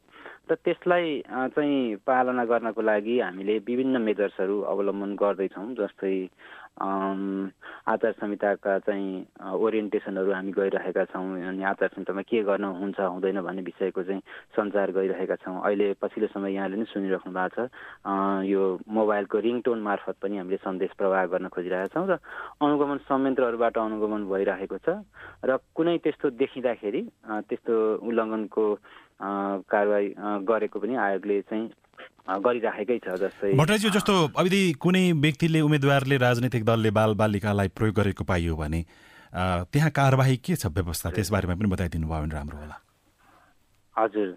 [0.49, 6.15] र त्यसलाई चाहिँ पालना गर्नको लागि हामीले विभिन्न मेजर्सहरू अवलम्बन गर्दैछौँ जस्तै
[6.77, 13.61] आचार संहिताका चाहिँ ओरिएन्टेसनहरू हामी गइरहेका छौँ अनि आचार संहितामा के गर्न हुन्छ हुँदैन भन्ने
[13.61, 14.21] विषयको चाहिँ
[14.55, 20.15] सञ्चार गरिरहेका छौँ। अहिले पछिल्लो समय यहाँले नै सुनिराख्नु भएको छ। यो मोबाइलको रिङटोन मार्फत
[20.21, 22.19] पनि हामीले सन्देश प्रवाह गर्न खोजिरहेका छौँ र
[22.61, 25.03] अनुगमन संयन्त्रहरूबाट अनुगमन भइरहेको छ
[25.43, 27.01] र कुनै त्यस्तो देखिँदाखेरि
[27.49, 27.73] त्यस्तो
[28.07, 28.65] उल्लङ्घनको
[29.67, 30.07] कारवाही
[30.47, 31.67] गरेको पनि आयोगले चाहिँ
[32.29, 38.23] गरिराखेकै छ जस्तै भट्टराईज्यू जस्तो अवधि कुनै व्यक्तिले उम्मेद्वारले राजनैतिक दलले बाल बालिकालाई प्रयोग गरेको
[38.23, 38.81] पाइयो भने
[39.33, 41.09] त्यहाँ कारवाही के छ व्यवस्था?
[41.09, 42.77] त्यसबारेमा पनि बताइदिनु भयो भने राम्रो होला।
[43.97, 44.29] हजुर।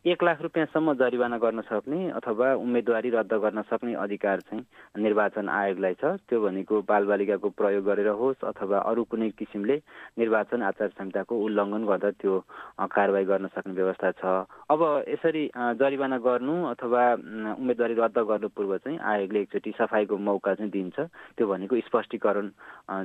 [0.00, 4.64] एक लाख रुपियाँसम्म जरिवाना गर्न सक्ने अथवा उम्मेदवारी रद्द गर्न सक्ने अधिकार चाहिँ
[4.96, 9.76] निर्वाचन आयोगलाई छ। त्यो भनेको बालबालिकाको प्रयोग गरेर होस् अथवा अरू कुनै किसिमले
[10.16, 12.32] निर्वाचन आचार संहिताको उल्लङ्घन गर्दा त्यो
[12.80, 14.24] कारवाही गर्न सक्ने व्यवस्था छ।
[14.72, 15.44] अब यसरी
[15.76, 17.02] जरिवाना गर्नु अथवा
[17.60, 20.96] उम्मेदवारी रद्द गर्नु पूर्व चाहिँ आयोगले एकचोटि सफाइको मौका चाहिँ दिन्छ।
[21.36, 22.48] त्यो भनेको स्पष्टीकरण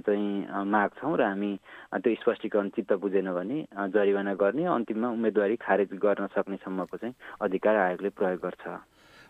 [0.08, 1.52] चाहिँ माग्छौँ र हामी
[2.00, 3.60] त्यो स्पष्टीकरण चित्त बुझेन भने
[3.92, 8.64] जरिवाना गर्ने अन्तिममा उम्मेदवारी खारेज गर्न सक्नेसम्म गर्नको चाहिँ अधिकार आयोगले प्रयोग गर्छ।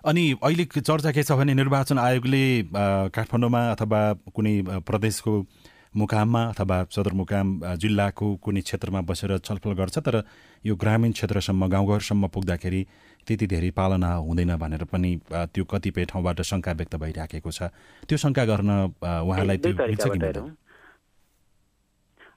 [0.03, 2.43] अनि अहिले चर्चा के छ भने निर्वाचन आयोगले
[3.15, 4.01] काठमाडौँमा अथवा
[4.35, 5.33] कुनै प्रदेशको
[5.95, 7.47] मुकाममा अथवा सदरमुकाम
[7.79, 10.23] जिल्लाको कुनै क्षेत्रमा बसेर छलफल गर्छ तर
[10.65, 12.81] यो ग्रामीण क्षेत्रसम्म गाउँघरसम्म पुग्दाखेरि
[13.27, 17.71] त्यति धेरै पालना हुँदैन भनेर पनि त्यो कतिपय ठाउँबाट शङ्का व्यक्त भइराखेको छ।
[18.05, 20.51] त्यो शङ्का गर्न उहाँलाई त्यो मिल्छ कि मिल्दैन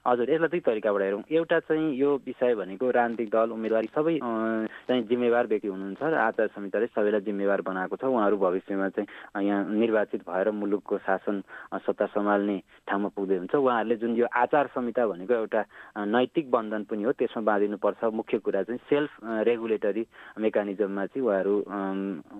[0.05, 5.03] हजुर यसलाई दुई तरिकाबाट हेरौँ। एउटा चाहिँ यो विषय भनेको राजनीतिक दल उम्मेदवारी सबै चाहिँ
[5.05, 10.21] जिम्मेवार व्यक्ति हुनुहुन्छ र आचार संहिताले सबैलाई जिम्मेवार बनाएको छ। उहाँहरू भविष्यमा चाहिँ यहाँ निर्वाचित
[10.29, 11.41] भएर मुलुकको शासन
[11.85, 12.57] सत्ता सम्हाल्ने
[12.87, 15.61] ठाउँमा पुग्दै हुन्छ। उहाँहरूले जुन यो आचार संहिता भनेको एउटा
[16.07, 19.11] नैतिक बन्धन पनि हो त्यसमा बाँधिनुपर्छ। मुख्य कुरा चाहिँ सेल्फ
[19.45, 20.03] रेगुलेटरी
[20.39, 21.55] मेकानिजममा चाहिँ उहाँहरू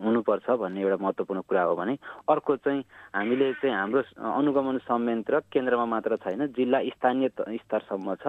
[0.03, 1.97] हुनुपर्छ भन्ने एउटा महत्त्वपूर्ण कुरा हो भने।
[2.29, 2.83] अर्को चाहिँ
[3.15, 8.27] हामीले चाहिँ हाम्रो अनुगमन संयन्त्र केन्द्रमा मात्र छैन जिल्ला स्थानीय स्तरसम्म छ।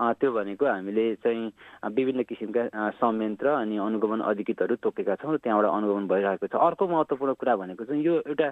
[0.00, 2.62] त्यो भनेको हामीले चाहिँ विभिन्न किसिमका
[2.96, 7.84] संयन्त्र अनि अनुगमन अधिकृतहरू तोकेका छौँ र त्यहाँबाट अनुगमन भइरहेको छ। अर्को महत्त्वपूर्ण कुरा भनेको
[7.84, 8.48] चाहिँ यो एउटा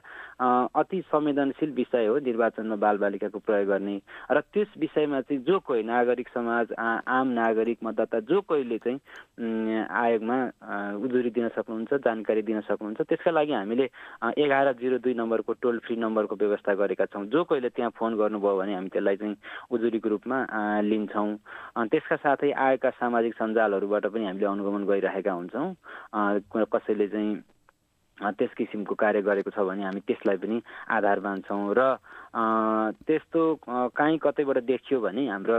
[0.77, 3.97] अति संवेदनशील विषय हो निर्वाचनमा बालबालिकाको प्रयोग गर्ने।
[4.33, 8.99] र त्यस विषयमा चाहिँ जो कोही नागरिक समाज आम नागरिक मतदाता जो कोहीले चाहिँ
[9.89, 10.39] आयोगमा
[11.01, 13.89] उजुरी दिन सक्नुहुन्छ जानकारी दिन सक्नुहुन्छ त्यसका लागि हामीले
[14.37, 18.57] एघार जिरो दुई नम्बरको टोल फ्री नम्बरको व्यवस्था गरेका छौँ। जो कोहीले त्यहाँ फोन गर्नुभयो
[18.59, 19.37] भने हामी त्यसलाई चाहिँ
[19.73, 20.37] उजुरीको रूपमा
[20.85, 21.38] लिन्छौँ।
[21.90, 25.68] त्यसका साथै आएका सामाजिक सञ्जालहरूबाट पनि हामीले अनुगमन गरिरहेका हुन्छौँ।
[26.66, 27.33] कसैले चाहिँ
[28.18, 30.57] त्यस किसिमको कार्य गरेको छ भने हामी त्यसलाई पनि
[30.90, 32.03] आधार मान्छौँ र
[33.07, 33.42] त्यस्तो
[33.94, 35.59] काहीँ कतैबाट देखियो भने हाम्रो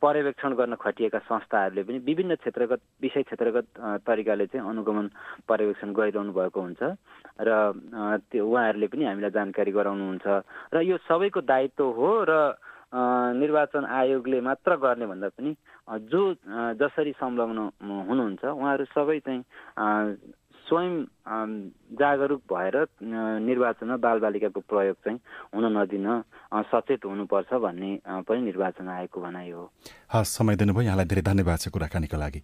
[0.00, 3.66] पर्यवेक्षण गर्न खटिएका संस्थाहरूले पनि विभिन्न क्षेत्रगत विषय क्षेत्रगत
[4.04, 5.06] तरिकाले चाहिँ अनुगमन
[5.48, 6.82] पर्यवेक्षण गरिरहनु भएको हुन्छ।
[7.40, 7.50] र
[8.28, 10.26] त्यो उहाँहरूले पनि हामीलाई जानकारी गराउनुहुन्छ।
[10.72, 12.32] र यो सबैको दायित्व हो र
[12.94, 15.54] निर्वाचन आयोगले मात्र गर्ने भन्दा पनि
[16.06, 16.22] जो
[16.78, 19.42] जसरी संलग्न हुनुहुन्छ उहाँहरू सबै चाहिँ
[20.64, 20.94] स्वयं
[22.00, 25.18] जागरुक भएर निर्वाचनमा बालबालिकाको प्रयोग चाहिँ
[25.54, 26.06] हुन नदिन
[26.72, 27.90] सचेत हुनुपर्छ भन्ने
[28.24, 29.70] पनि निर्वाचन आयोगको भनाइ हो।
[30.12, 32.40] हस् समय दिनुभयो। यहाँलाई धेरै धन्यवाद छ कुराकानीको लागि।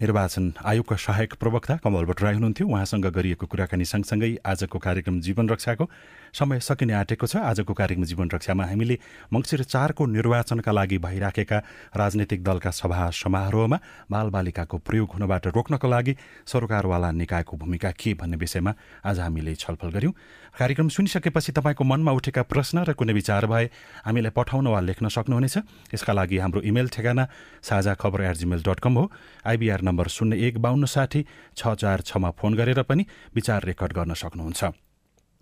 [0.00, 5.84] निर्वाचन आयोगका सहायक प्रवक्ता कमल भट्टराई हुनुहुन्थ्यो। उहाँसँग गरिएको कुराकानी सँगसँगै आजको कार्यक्रम जीवन रक्षाको
[6.32, 8.98] समय सकिने आँटेको छ। आजको कार्यक्रम जीवन रक्षामा हामीले
[9.32, 11.58] मङ्सिर चारको निर्वाचनका लागि भइराखेका
[11.96, 13.78] राजनैतिक दलका सभा समारोहमा
[14.10, 18.72] बालबालिकाको प्रयोग हुनबाट रोक्नको लागि सरकारवाला निकायको भूमिका के भन्ने विषयमा
[19.04, 20.12] आज हामीले छलफल गऱ्यौँ
[20.58, 23.70] कार्यक्रम सुनिसकेपछि तपाईँको मनमा उठेका प्रश्न र कुनै विचार भए
[24.04, 25.56] हामीलाई पठाउन वा लेख्न सक्नुहुनेछ।
[25.94, 27.24] यसका लागि हाम्रो इमेल ठेगाना
[27.62, 29.04] साझा खबर एट जिमेल डट कम हो।
[29.46, 34.14] आइबिआर नम्बर शून्य एक बाहन्न साठी छ चार छमा फोन गरेर पनि विचार रेकर्ड गर्न
[34.14, 34.87] सक्नुहुन्छ।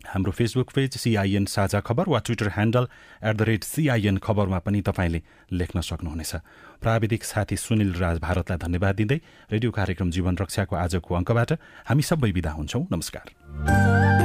[0.07, 2.89] हाम्रो फेसबुक पेज सिआइएन साझा खबर वा Twitter handle
[3.25, 5.21] at the rate C I N खबरमा पनि तपाईँले
[5.53, 6.33] लेख्न सक्नुहुनेछ।
[6.81, 9.21] प्राविधिक साथी सुनिल राज भारतलाई धन्यवाद दिँदै
[9.53, 11.53] रेडियो कार्यक्रम जीवन रक्षाको आजको अङ्कबाट
[11.87, 14.16] हामी सबै विदा हुन्छौँ। नमस्कार।